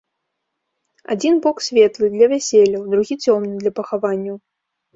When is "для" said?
2.15-2.27, 3.61-3.77